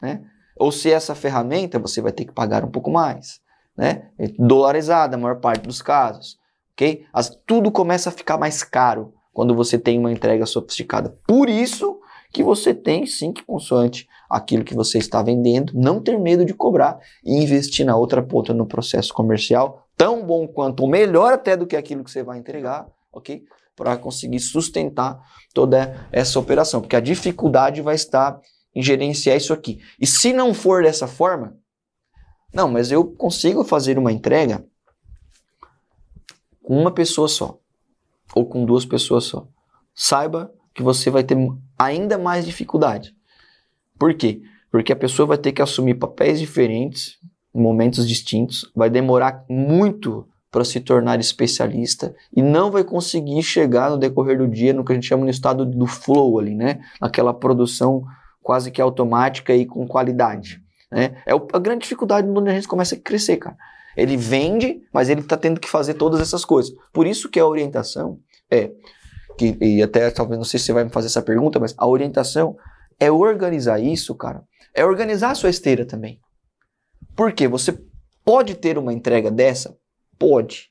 [0.02, 0.24] né?
[0.56, 3.40] Ou se essa ferramenta, você vai ter que pagar um pouco mais,
[3.76, 4.10] né?
[4.18, 6.38] É dolarizada a maior parte dos casos,
[6.72, 7.04] ok?
[7.12, 11.18] As, tudo começa a ficar mais caro quando você tem uma entrega sofisticada.
[11.26, 12.00] Por isso
[12.32, 16.52] que você tem sim que consoante aquilo que você está vendendo, não ter medo de
[16.52, 21.56] cobrar e investir na outra ponta no processo comercial, tão bom quanto, ou melhor até
[21.56, 23.44] do que aquilo que você vai entregar, ok?
[23.76, 25.20] Para conseguir sustentar
[25.52, 28.40] toda essa operação, porque a dificuldade vai estar
[28.74, 29.80] em gerenciar isso aqui.
[30.00, 31.56] E se não for dessa forma,
[32.52, 34.64] não, mas eu consigo fazer uma entrega
[36.62, 37.58] com uma pessoa só
[38.34, 39.46] ou com duas pessoas só.
[39.94, 41.36] Saiba que você vai ter
[41.78, 43.14] ainda mais dificuldade.
[43.98, 44.42] Por quê?
[44.70, 47.18] Porque a pessoa vai ter que assumir papéis diferentes,
[47.52, 53.98] momentos distintos, vai demorar muito para se tornar especialista e não vai conseguir chegar no
[53.98, 56.80] decorrer do dia no que a gente chama no estado do flow ali, né?
[57.00, 58.04] Aquela produção
[58.44, 60.62] quase que automática e com qualidade.
[60.92, 61.16] Né?
[61.26, 63.56] É a grande dificuldade onde a gente começa a crescer, cara.
[63.96, 66.72] Ele vende, mas ele está tendo que fazer todas essas coisas.
[66.92, 68.18] Por isso que a orientação
[68.50, 68.70] é,
[69.38, 71.86] que, e até talvez não sei se você vai me fazer essa pergunta, mas a
[71.86, 72.56] orientação
[73.00, 74.42] é organizar isso, cara.
[74.74, 76.20] É organizar a sua esteira também.
[77.16, 77.80] Porque você
[78.24, 79.74] pode ter uma entrega dessa?
[80.18, 80.70] Pode.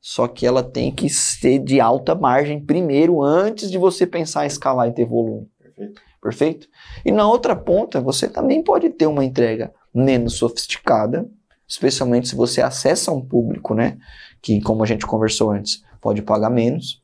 [0.00, 4.48] Só que ela tem que ser de alta margem primeiro, antes de você pensar em
[4.48, 5.48] escalar e ter volume.
[5.58, 6.05] Perfeito.
[6.20, 6.68] Perfeito?
[7.04, 11.28] E na outra ponta, você também pode ter uma entrega menos sofisticada,
[11.68, 13.98] especialmente se você acessa um público, né?
[14.42, 17.02] Que, como a gente conversou antes, pode pagar menos,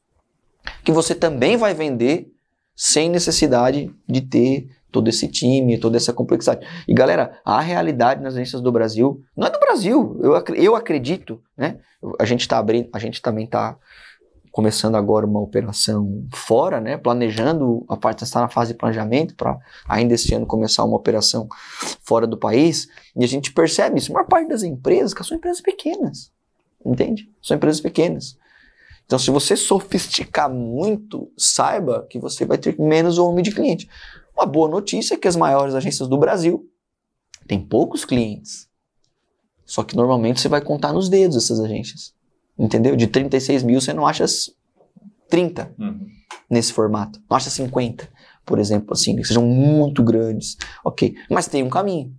[0.85, 2.33] que você também vai vender
[2.75, 6.66] sem necessidade de ter todo esse time, toda essa complexidade.
[6.87, 11.42] E galera, a realidade nas agências do Brasil, não é do Brasil, eu, eu acredito,
[11.57, 11.79] né?
[12.20, 13.77] A gente tá abrindo, a gente também tá
[14.53, 16.99] começando agora uma operação fora, né?
[16.99, 21.49] Planejando, a parte está na fase de planejamento para ainda esse ano começar uma operação
[22.05, 22.87] fora do país.
[23.17, 24.12] E a gente percebe isso.
[24.12, 26.31] A maior parte das empresas, que são empresas pequenas,
[26.85, 27.33] entende?
[27.43, 28.37] São empresas pequenas.
[29.07, 33.88] Então, se você sofisticar muito, saiba que você vai ter menos volume de cliente.
[34.37, 36.69] Uma boa notícia é que as maiores agências do Brasil
[37.47, 38.69] têm poucos clientes.
[39.65, 42.15] Só que normalmente você vai contar nos dedos essas agências.
[42.62, 42.94] Entendeu?
[42.94, 44.25] De 36 mil você não acha
[45.29, 46.07] 30 uhum.
[46.48, 47.20] nesse formato.
[47.29, 48.09] Não acha 50,
[48.46, 50.57] por exemplo, assim, que sejam muito grandes.
[50.85, 51.16] Ok.
[51.29, 52.14] Mas tem um caminho.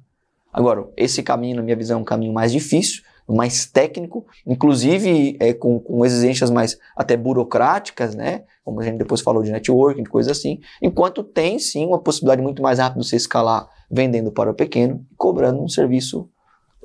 [0.51, 5.53] Agora, esse caminho, na minha visão, é um caminho mais difícil, mais técnico, inclusive é,
[5.53, 8.43] com, com exigências mais até burocráticas, né?
[8.65, 10.59] Como a gente depois falou de networking, de coisa assim.
[10.81, 15.05] Enquanto tem sim uma possibilidade muito mais rápida de você escalar vendendo para o pequeno,
[15.15, 16.29] cobrando um serviço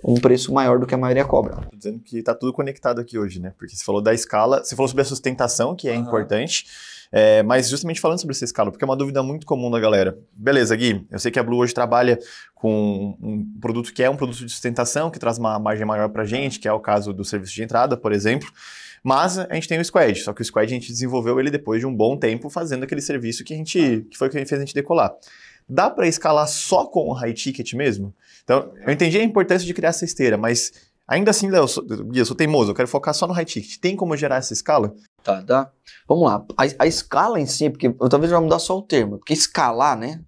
[0.05, 1.57] um preço maior do que a maioria cobra.
[1.71, 3.53] Tô dizendo que está tudo conectado aqui hoje, né?
[3.59, 6.03] Porque você falou da escala, você falou sobre a sustentação, que é uhum.
[6.03, 6.67] importante,
[7.11, 10.19] é, mas justamente falando sobre essa escala, porque é uma dúvida muito comum da galera.
[10.33, 12.19] Beleza, Gui, eu sei que a Blue hoje trabalha
[12.55, 16.23] com um produto que é um produto de sustentação, que traz uma margem maior para
[16.23, 18.49] a gente, que é o caso do serviço de entrada, por exemplo.
[19.03, 21.81] Mas a gente tem o Squad, só que o Squad a gente desenvolveu ele depois
[21.81, 24.53] de um bom tempo fazendo aquele serviço que a gente que foi o que fez
[24.53, 25.15] a gente decolar.
[25.68, 28.14] Dá para escalar só com o high ticket mesmo?
[28.42, 30.72] Então, eu entendi a importância de criar essa esteira, mas
[31.07, 31.66] ainda assim, Léo,
[32.14, 33.78] eu, sou, teimoso, eu quero focar só no high ticket.
[33.78, 34.94] Tem como gerar essa escala?
[35.22, 35.70] Tá, dá.
[36.09, 36.44] Vamos lá.
[36.57, 39.98] A, a escala em si, porque eu talvez vai mudar só o termo, porque escalar,
[39.98, 40.22] né?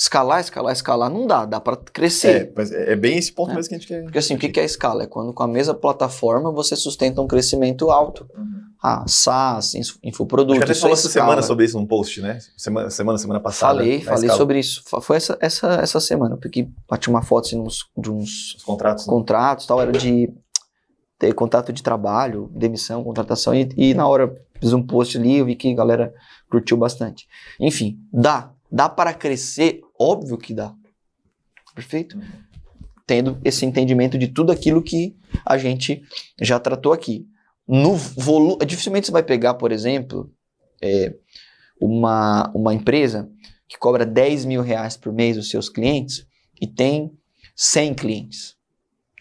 [0.00, 2.42] Escalar, escalar, escalar, não dá, dá para crescer.
[2.42, 3.54] É, mas é bem esse ponto é.
[3.56, 4.02] mesmo que a gente quer.
[4.04, 5.02] Porque assim, o que é a escala?
[5.02, 8.24] É quando com a mesma plataforma você sustenta um crescimento alto.
[8.32, 8.60] Uhum.
[8.80, 10.62] Ah, SaaS, infoproduto.
[10.62, 12.38] Acho que falou essa semana sobre isso num post, né?
[12.56, 13.74] Semana, semana, semana passada.
[13.74, 14.38] Falei, falei escala.
[14.38, 14.84] sobre isso.
[15.02, 19.04] Foi essa, essa, essa semana, porque bati uma foto assim, uns, de uns Os contratos,
[19.04, 19.12] né?
[19.12, 20.32] contratos tal, era de
[21.18, 25.46] ter contrato de trabalho, demissão, contratação, e, e na hora fiz um post ali, eu
[25.46, 26.14] vi que a galera
[26.48, 27.26] curtiu bastante.
[27.58, 28.52] Enfim, dá.
[28.70, 29.80] Dá para crescer?
[29.98, 30.74] Óbvio que dá.
[31.74, 32.18] Perfeito?
[33.06, 36.02] Tendo esse entendimento de tudo aquilo que a gente
[36.40, 37.26] já tratou aqui
[37.66, 38.64] no volume.
[38.64, 40.30] Dificilmente você vai pegar, por exemplo,
[40.82, 41.14] é,
[41.80, 43.30] uma, uma empresa
[43.68, 46.26] que cobra 10 mil reais por mês os seus clientes
[46.60, 47.12] e tem
[47.54, 48.56] 100 clientes,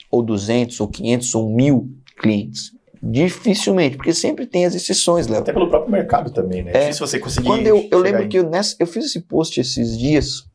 [0.09, 2.71] ou 200, ou 500, ou 1000 clientes.
[3.01, 5.41] Dificilmente, porque sempre tem as exceções, Léo.
[5.41, 6.71] Até pelo próprio mercado também, né?
[6.73, 7.47] É, difícil você conseguir.
[7.47, 10.45] Quando eu, eu lembro que eu, nessa, eu fiz esse post esses dias.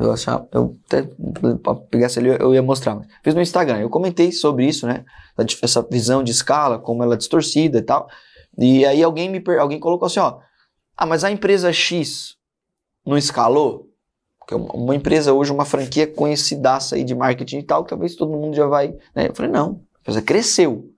[0.00, 1.08] Eu achava, eu até
[1.90, 2.98] pegasse ali, eu ia mostrar.
[3.22, 3.80] Fiz no Instagram.
[3.80, 5.04] Eu comentei sobre isso, né?
[5.62, 8.08] essa visão de escala, como ela é distorcida e tal.
[8.56, 10.38] E aí alguém me alguém colocou assim, ó,
[10.96, 12.36] ah, mas a empresa X
[13.06, 13.88] não escalou?
[14.38, 18.32] Porque uma empresa hoje, uma franquia conhecidaça aí de marketing e tal, que talvez todo
[18.32, 19.28] mundo já vai, né?
[19.28, 20.90] Eu falei, não, a empresa cresceu.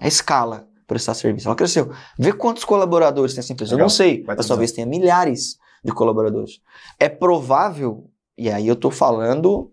[0.00, 1.92] A escala prestar serviço, ela cresceu.
[2.18, 3.72] Vê quantos colaboradores tem essa empresa.
[3.72, 3.84] Legal.
[3.84, 6.60] Eu não sei, mas talvez tenha milhares de colaboradores.
[6.98, 8.07] É provável,
[8.38, 9.72] e aí eu tô falando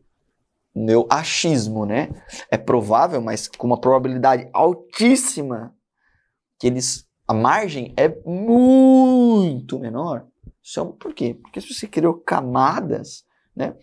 [0.75, 2.09] meu achismo, né?
[2.51, 5.73] É provável, mas com uma probabilidade altíssima,
[6.59, 10.27] que eles a margem é muito menor.
[10.61, 11.37] Isso é, por quê?
[11.41, 13.23] Porque você criou camadas,
[13.55, 13.75] né?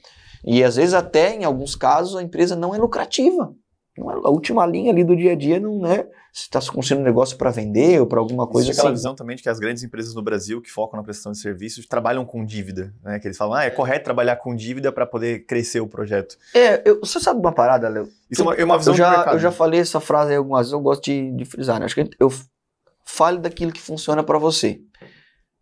[0.44, 3.54] E às vezes até em alguns casos a empresa não é lucrativa.
[3.96, 7.02] Não é, a última linha ali do dia a dia não é se está construindo
[7.02, 8.80] um negócio para vender ou para alguma coisa Existe assim.
[8.80, 11.38] aquela visão também de que as grandes empresas no Brasil que focam na prestação de
[11.38, 13.18] serviços trabalham com dívida, né?
[13.18, 16.38] Que eles falam, ah, é correto trabalhar com dívida para poder crescer o projeto.
[16.54, 18.08] É, eu, você sabe uma parada, Léo?
[18.30, 20.60] Isso é uma, é uma visão eu já, eu já falei essa frase aí algumas
[20.60, 21.84] vezes, eu gosto de, de frisar, né?
[21.84, 22.32] Acho que eu
[23.04, 24.80] fale daquilo que funciona para você.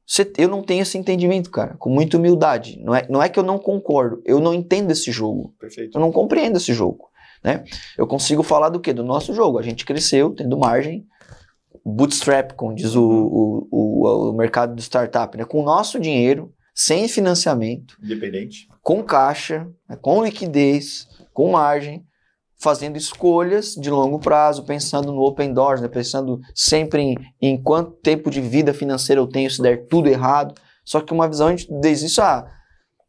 [0.07, 0.31] você.
[0.38, 2.81] Eu não tenho esse entendimento, cara, com muita humildade.
[2.81, 5.53] Não é, não é que eu não concordo, eu não entendo esse jogo.
[5.59, 5.99] Perfeito.
[5.99, 7.10] Eu não compreendo esse jogo.
[7.42, 7.64] Né?
[7.96, 8.92] Eu consigo falar do que?
[8.92, 9.59] Do nosso jogo.
[9.59, 11.07] A gente cresceu tendo margem,
[11.85, 15.44] bootstrap, como diz o, o, o, o mercado de startup, né?
[15.44, 19.96] com o nosso dinheiro, sem financiamento, independente, com caixa, né?
[20.00, 22.05] com liquidez, com margem,
[22.59, 25.88] fazendo escolhas de longo prazo, pensando no open doors, né?
[25.88, 30.55] pensando sempre em, em quanto tempo de vida financeira eu tenho se der tudo errado.
[30.85, 32.46] Só que uma visão, a gente desde isso há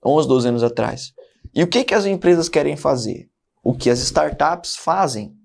[0.06, 1.14] 11, 12 anos atrás.
[1.54, 3.31] E o que, que as empresas querem fazer?
[3.64, 5.36] O que as startups fazem.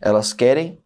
[0.00, 0.78] Elas querem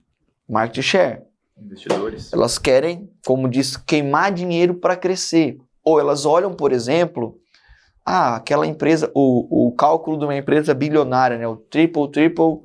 [0.49, 1.23] market share.
[1.61, 2.33] Investidores.
[2.33, 5.59] Elas querem, como diz, queimar dinheiro para crescer.
[5.85, 7.39] Ou elas olham, por exemplo,
[8.07, 11.49] ah, aquela empresa, o, o cálculo de uma empresa bilionária, né?
[11.49, 12.61] O triple, triple,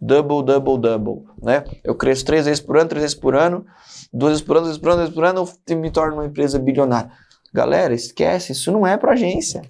[0.00, 1.64] double, double, double, né?
[1.84, 3.64] Eu cresço três vezes por ano, três vezes por ano,
[4.12, 6.14] duas vezes por ano, duas vezes por ano, duas vezes por ano, eu me torno
[6.14, 7.10] uma empresa bilionária.
[7.52, 9.62] Galera, esquece, isso não é para agência.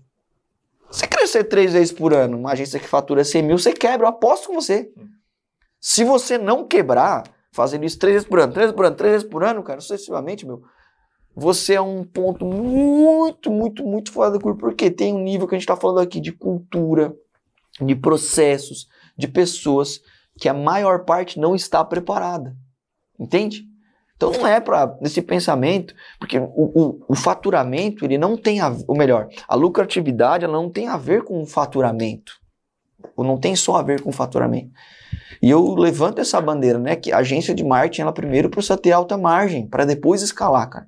[0.93, 4.11] Você crescer três vezes por ano, uma agência que fatura 100 mil, você quebra, eu
[4.11, 4.93] aposto com você.
[5.81, 9.13] Se você não quebrar, fazendo isso três vezes por ano, três vezes por ano, três
[9.13, 10.63] vezes por ano, cara, sucessivamente, meu,
[11.35, 15.55] você é um ponto muito, muito, muito fora da curva, porque tem um nível que
[15.55, 17.17] a gente está falando aqui de cultura,
[17.81, 19.99] de processos, de pessoas
[20.39, 22.55] que a maior parte não está preparada.
[23.19, 23.65] Entende?
[24.29, 28.69] Então não é para nesse pensamento, porque o, o, o, faturamento ele não tem a,
[28.87, 32.33] o melhor, a lucratividade ela não tem a ver com o faturamento,
[33.17, 34.71] ou não tem só a ver com o faturamento.
[35.43, 38.93] E eu levanto essa bandeira, né, que a agência de marketing ela primeiro precisa ter
[38.93, 40.87] alta margem para depois escalar, cara.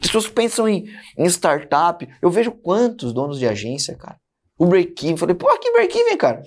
[0.00, 0.86] As pessoas pensam em,
[1.18, 4.16] em startup, eu vejo quantos donos de agência, cara,
[4.58, 6.42] o break-even, falei, pô, que break-even, cara?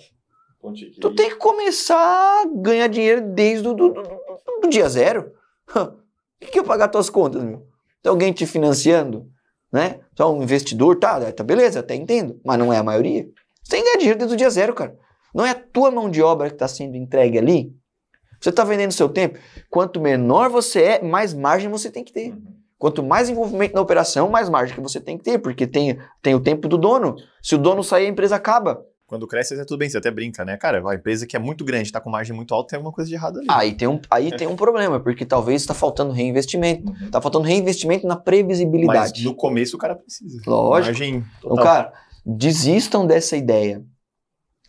[1.00, 5.32] Tu tem que começar a ganhar dinheiro desde o do, do, do- do dia zero.
[5.76, 7.68] O que é pagar tuas contas, meu?
[8.02, 9.28] Tem alguém te financiando,
[9.72, 10.00] né?
[10.16, 13.28] Só um investidor, tá, tá beleza, até entendo, mas não é a maioria.
[13.62, 14.98] Você tem que ganhar dinheiro desde o dia zero, cara.
[15.34, 17.76] Não é a tua mão de obra que está sendo entregue ali.
[18.40, 19.38] Você está vendendo seu tempo.
[19.70, 22.34] Quanto menor você é, mais margem você tem que ter.
[22.78, 26.34] Quanto mais envolvimento na operação, mais margem que você tem que ter, porque tem, tem
[26.34, 27.18] o tempo do dono.
[27.42, 28.86] Se o dono sair, a empresa acaba.
[29.10, 30.56] Quando cresce, é tudo bem, você até brinca, né?
[30.56, 33.10] Cara, a empresa que é muito grande, tá com margem muito alta, tem alguma coisa
[33.10, 33.48] de errado ali.
[33.50, 36.88] Aí tem um, aí tem um problema, porque talvez está faltando reinvestimento.
[36.92, 37.06] Uhum.
[37.08, 39.24] Está faltando reinvestimento na Mas previsibilidade.
[39.24, 40.40] no começo o cara precisa.
[40.46, 40.86] Lógico.
[40.86, 41.66] Margem Então, total.
[41.66, 41.94] cara,
[42.24, 43.84] desistam dessa ideia.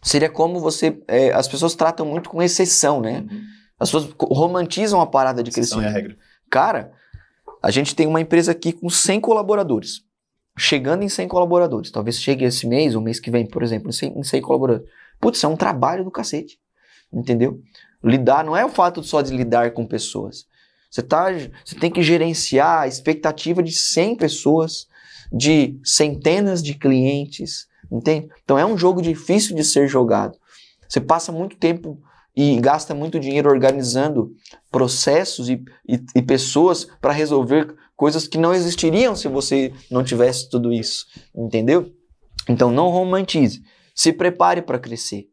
[0.03, 0.99] Seria como você.
[1.07, 3.27] é, as pessoas tratam muito com exceção, né?
[3.31, 3.41] Uhum.
[3.79, 6.11] As pessoas romantizam a parada de Exceção é a crescimento.
[6.13, 6.25] regra.
[6.51, 6.93] Cara,
[7.63, 10.03] a gente tem uma empresa aqui com 100 colaboradores.
[10.61, 11.91] Chegando em 100 colaboradores.
[11.91, 14.91] Talvez chegue esse mês, ou mês que vem, por exemplo, em 100, em 100 colaboradores.
[15.19, 16.59] Putz, é um trabalho do cacete.
[17.11, 17.63] Entendeu?
[18.05, 20.45] Lidar não é o fato só de lidar com pessoas.
[20.91, 21.29] Você, tá,
[21.65, 24.87] você tem que gerenciar a expectativa de 100 pessoas,
[25.33, 27.67] de centenas de clientes.
[27.91, 28.29] Entende?
[28.45, 30.37] Então é um jogo difícil de ser jogado.
[30.87, 31.99] Você passa muito tempo
[32.37, 34.35] e gasta muito dinheiro organizando
[34.71, 40.49] processos e, e, e pessoas para resolver coisas que não existiriam se você não tivesse
[40.49, 41.05] tudo isso,
[41.37, 41.93] entendeu?
[42.49, 43.61] Então não romantize,
[43.95, 45.27] se prepare para crescer.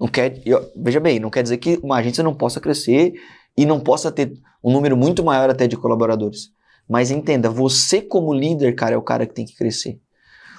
[0.00, 3.12] Não quer, eu- veja bem, não quer dizer que uma agência não possa crescer
[3.56, 6.50] e não possa ter um número muito maior até de colaboradores.
[6.88, 10.00] Mas entenda, você como líder, cara, é o cara que tem que crescer.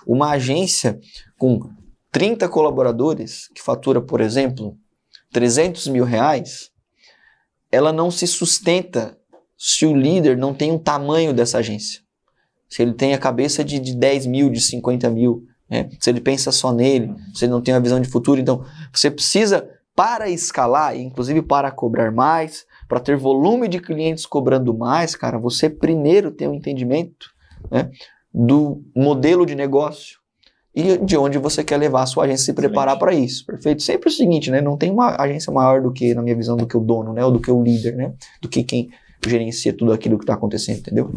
[0.08, 0.98] Uma agência
[1.38, 1.60] com
[2.14, 4.78] 30 colaboradores que fatura, por exemplo,
[5.34, 6.70] 300 mil reais,
[7.70, 9.19] ela não se sustenta
[9.62, 12.00] se o líder não tem o tamanho dessa agência.
[12.70, 15.90] Se ele tem a cabeça de, de 10 mil, de 50 mil, né?
[16.00, 18.40] se ele pensa só nele, se ele não tem uma visão de futuro.
[18.40, 24.26] Então, você precisa, para escalar, e inclusive para cobrar mais, para ter volume de clientes
[24.26, 27.28] cobrando mais, cara, você primeiro tem um entendimento
[27.70, 27.92] né,
[28.34, 30.20] do modelo de negócio
[30.74, 33.84] e de onde você quer levar a sua agência se preparar para isso, perfeito?
[33.84, 34.62] Sempre o seguinte, né?
[34.62, 37.26] Não tem uma agência maior do que, na minha visão, do que o dono, né?
[37.26, 38.14] Ou do que o líder, né?
[38.42, 38.90] Do que quem
[39.26, 41.12] gerencia tudo aquilo que está acontecendo, entendeu?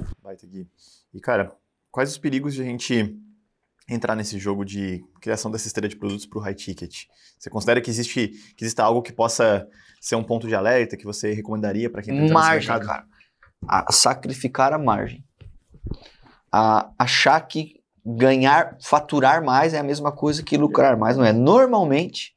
[0.45, 0.69] Gui.
[1.15, 1.53] E, cara,
[1.91, 3.17] quais os perigos de a gente
[3.89, 7.05] entrar nesse jogo de criação dessa esteira de produtos para o high ticket?
[7.39, 9.69] Você considera que existe que exista algo que possa
[10.01, 12.87] ser um ponto de alerta que você recomendaria para quem está entrando nesse margem, mercado?
[12.87, 13.07] cara.
[13.69, 15.25] A sacrificar a margem.
[16.51, 21.33] A achar que ganhar, faturar mais é a mesma coisa que lucrar mais, não é?
[21.33, 22.35] Normalmente,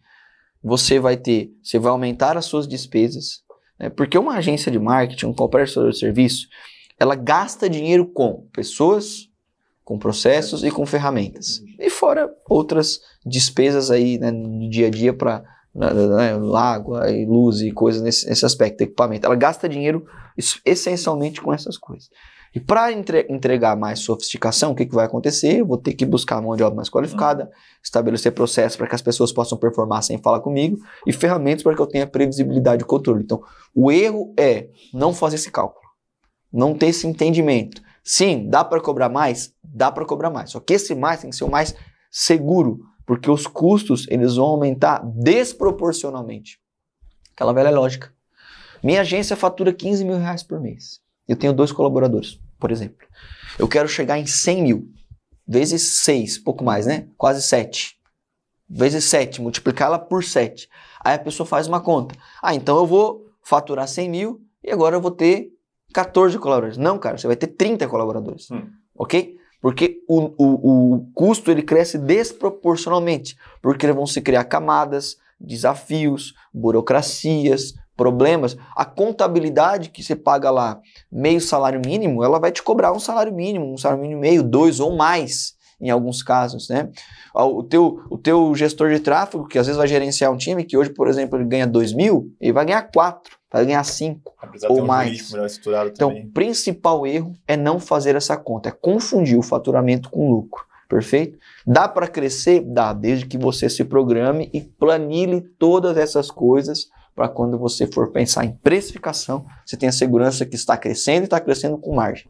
[0.63, 3.43] você vai ter, você vai aumentar as suas despesas,
[3.80, 3.90] né?
[3.90, 6.48] porque uma agência de marketing, um prestador de serviço,
[7.00, 9.30] ela gasta dinheiro com pessoas,
[9.84, 11.62] com processos e com ferramentas.
[11.80, 15.44] E fora outras despesas aí né, no dia a dia para
[15.76, 15.88] né,
[16.56, 19.26] água e luz e coisas nesse, nesse aspecto, equipamento.
[19.26, 20.06] Ela gasta dinheiro
[20.38, 22.10] es- essencialmente com essas coisas.
[22.56, 25.60] E para entregar mais sofisticação, o que, que vai acontecer?
[25.60, 27.52] Eu vou ter que buscar mão de obra mais qualificada,
[27.84, 31.82] estabelecer processos para que as pessoas possam performar sem falar comigo e ferramentas para que
[31.82, 33.24] eu tenha previsibilidade e controle.
[33.24, 33.44] Então,
[33.76, 35.86] o erro é não fazer esse cálculo,
[36.52, 37.82] não ter esse entendimento.
[38.02, 39.54] Sim, dá para cobrar mais?
[39.62, 40.52] Dá para cobrar mais.
[40.52, 41.76] Só que esse mais tem que ser o mais
[42.10, 46.58] seguro, porque os custos eles vão aumentar desproporcionalmente.
[47.34, 48.13] Aquela velha lógica.
[48.82, 51.04] Minha agência fatura 15 mil reais por mês.
[51.28, 53.08] Eu tenho dois colaboradores, por exemplo.
[53.58, 54.89] Eu quero chegar em 100 mil,
[55.48, 57.08] vezes 6, pouco mais, né?
[57.18, 57.96] Quase 7.
[58.70, 60.68] Vezes 7, multiplicar ela por 7.
[61.04, 62.15] Aí a pessoa faz uma conta.
[62.41, 65.52] Ah, então eu vou faturar 100 mil e agora eu vou ter
[65.94, 66.78] 14 colaboradores.
[66.78, 68.50] Não, cara, você vai ter 30 colaboradores.
[68.52, 68.68] Hum.
[68.96, 69.38] Ok?
[69.62, 73.38] Porque o, o, o custo ele cresce desproporcionalmente.
[73.62, 78.58] Porque vão se criar camadas, desafios, burocracias, problemas.
[78.76, 80.80] A contabilidade que você paga lá,
[81.12, 84.44] meio salário mínimo, ela vai te cobrar um salário mínimo, um salário mínimo e meio,
[84.44, 86.90] dois ou mais, em alguns casos, né?
[87.34, 90.78] O teu, o teu gestor de tráfego, que às vezes vai gerenciar um time, que
[90.78, 94.34] hoje, por exemplo, ele ganha 2 mil, ele vai ganhar 4, vai ganhar 5.
[94.42, 95.34] Apesar ou um mais.
[95.96, 100.66] Então, o principal erro é não fazer essa conta, é confundir o faturamento com lucro.
[100.88, 101.39] Perfeito?
[101.66, 102.62] Dá para crescer?
[102.62, 108.11] Dá, desde que você se programe e planilhe todas essas coisas para quando você for
[108.11, 112.30] pensar em precificação, você tenha segurança que está crescendo e está crescendo com margem.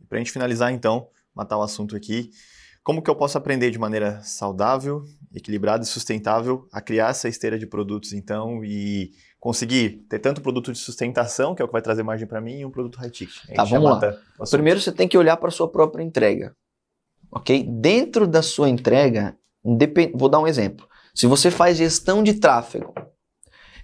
[0.00, 2.30] E pra gente finalizar, então, matar o assunto aqui,
[2.82, 5.04] como que eu posso aprender de maneira saudável,
[5.34, 10.72] equilibrada e sustentável a criar essa esteira de produtos, então, e conseguir ter tanto produto
[10.72, 13.10] de sustentação, que é o que vai trazer margem para mim, e um produto high
[13.10, 13.36] ticket.
[13.50, 14.46] A Tá, vamos lá.
[14.50, 16.54] Primeiro você tem que olhar para a sua própria entrega.
[17.30, 17.62] Ok?
[17.64, 19.36] Dentro da sua entrega,
[20.14, 20.86] vou dar um exemplo.
[21.14, 22.94] Se você faz gestão de tráfego,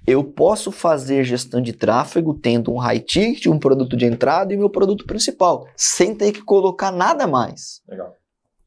[0.06, 4.56] eu posso fazer gestão de tráfego tendo um high ticket, um produto de entrada e
[4.56, 7.82] meu produto principal, sem ter que colocar nada mais.
[7.88, 8.16] Legal.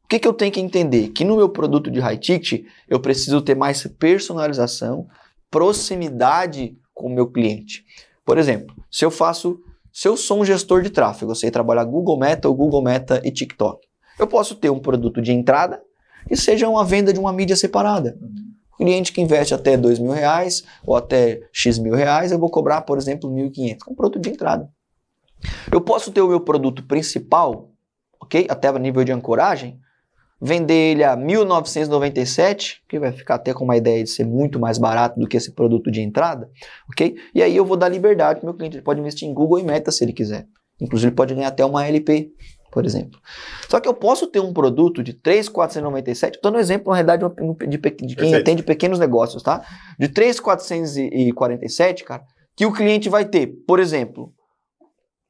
[0.03, 1.09] O que, que eu tenho que entender?
[1.09, 5.07] Que no meu produto de high ticket, eu preciso ter mais personalização,
[5.49, 7.83] proximidade com o meu cliente.
[8.23, 9.59] Por exemplo, se eu faço,
[9.91, 13.21] se eu sou um gestor de tráfego, eu sei trabalhar Google Meta ou Google Meta
[13.23, 13.87] e TikTok,
[14.19, 15.81] eu posso ter um produto de entrada
[16.29, 18.17] e seja uma venda de uma mídia separada.
[18.21, 18.42] O
[18.77, 22.81] cliente que investe até dois mil reais ou até X mil reais, eu vou cobrar,
[22.81, 24.69] por exemplo, 1.500, um produto de entrada.
[25.71, 27.71] Eu posso ter o meu produto principal,
[28.19, 28.45] ok?
[28.49, 29.79] Até a nível de ancoragem,
[30.41, 34.77] vender ele a 1997, que vai ficar até com uma ideia de ser muito mais
[34.77, 36.49] barato do que esse produto de entrada,
[36.89, 37.15] ok?
[37.33, 39.59] E aí eu vou dar liberdade para o meu cliente, ele pode investir em Google
[39.59, 40.45] e Meta se ele quiser.
[40.81, 42.33] Inclusive ele pode ganhar até uma LP,
[42.73, 43.19] por exemplo.
[43.69, 47.23] Só que eu posso ter um produto de 3,497, estou no exemplo, na realidade,
[47.67, 48.35] de, de quem Perfeito.
[48.35, 49.63] atende pequenos negócios, tá?
[49.99, 52.23] De 3,447, cara,
[52.55, 54.33] que o cliente vai ter, por exemplo,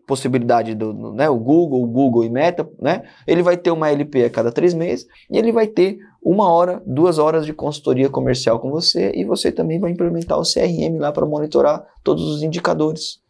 [0.08, 3.04] possibilidade do, né, o Google, o Google e Meta, né?
[3.28, 6.82] Ele vai ter uma LP a cada três meses e ele vai ter uma hora,
[6.86, 11.12] duas horas de consultoria comercial com você e você também vai implementar o CRM lá
[11.12, 13.22] para monitorar todos os indicadores.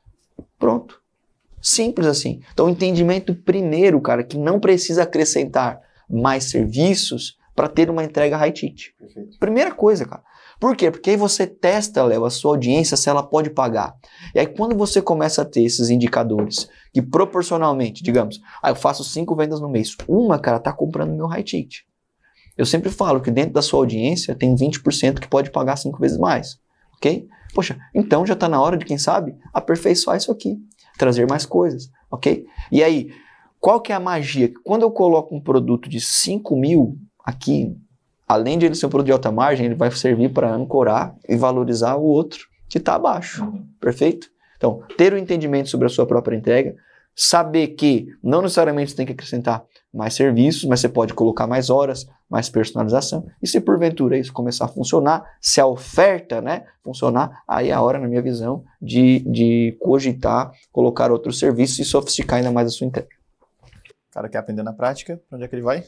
[0.59, 1.02] Pronto.
[1.63, 2.41] Simples assim.
[2.53, 8.35] Então, o entendimento primeiro, cara, que não precisa acrescentar mais serviços para ter uma entrega
[8.35, 8.89] high ticket.
[8.99, 9.39] Perfeito.
[9.39, 10.21] Primeira coisa, cara.
[10.59, 10.91] Por quê?
[10.91, 13.95] Porque aí você testa, Léo, a sua audiência se ela pode pagar.
[14.35, 19.03] E aí quando você começa a ter esses indicadores que proporcionalmente, digamos, ah, eu faço
[19.03, 21.81] cinco vendas no mês, uma, cara, tá comprando meu high ticket.
[22.57, 26.17] Eu sempre falo que dentro da sua audiência tem 20% que pode pagar cinco vezes
[26.17, 26.59] mais,
[26.95, 27.27] ok?
[27.53, 30.57] Poxa, então já está na hora de, quem sabe, aperfeiçoar isso aqui,
[30.97, 32.45] trazer mais coisas, ok?
[32.71, 33.11] E aí,
[33.59, 34.51] qual que é a magia?
[34.63, 37.75] Quando eu coloco um produto de 5 mil aqui
[38.27, 41.35] além de ele ser um produto de alta margem, ele vai servir para ancorar e
[41.35, 43.43] valorizar o outro que está abaixo.
[43.43, 43.67] Uhum.
[43.79, 44.27] Perfeito?
[44.57, 46.75] Então, ter o um entendimento sobre a sua própria entrega,
[47.15, 51.69] saber que não necessariamente você tem que acrescentar mais serviços, mas você pode colocar mais
[51.69, 53.27] horas, mais personalização.
[53.41, 57.81] E se porventura isso começar a funcionar, se a oferta né, funcionar, aí é a
[57.81, 62.71] hora, na minha visão, de, de cogitar, colocar outros serviços e sofisticar ainda mais a
[62.71, 63.09] sua entrega.
[64.09, 65.83] O cara quer aprender na prática, para onde é que ele vai?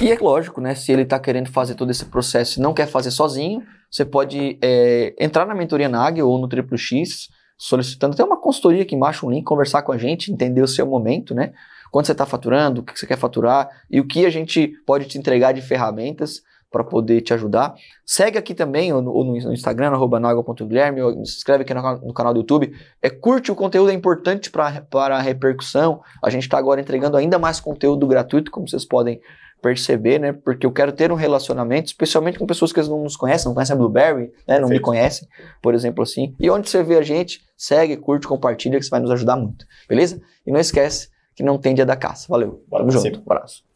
[0.00, 0.74] E é lógico, né?
[0.74, 4.58] Se ele está querendo fazer todo esse processo e não quer fazer sozinho, você pode
[4.62, 9.26] é, entrar na mentoria NAG ou no Triplo X, solicitando até uma consultoria aqui embaixo,
[9.26, 11.52] um link, conversar com a gente, entender o seu momento, né?
[11.90, 15.06] Quanto você está faturando, o que você quer faturar e o que a gente pode
[15.06, 17.74] te entregar de ferramentas para poder te ajudar.
[18.04, 19.90] Segue aqui também ou no, Instagram,
[20.20, 22.76] naga.guilherme, ou se inscreve aqui no, canal do YouTube.
[23.00, 26.02] É, curte o conteúdo, é importante para a repercussão.
[26.22, 29.20] A gente está agora entregando ainda mais conteúdo gratuito, como vocês podem
[29.66, 30.32] perceber, né?
[30.32, 33.74] Porque eu quero ter um relacionamento, especialmente com pessoas que não nos conhecem, não conhecem
[33.74, 34.60] a Blueberry, né?
[34.60, 35.26] Não me conhecem,
[35.60, 36.36] por exemplo, assim.
[36.38, 39.66] E onde você vê a gente, segue, curte, compartilha, que isso vai nos ajudar muito.
[39.88, 40.20] Beleza?
[40.46, 42.26] E não esquece que não tem dia da caça.
[42.28, 42.64] Valeu.
[42.68, 43.18] Bora Tamo junto.
[43.18, 43.64] Um abraço.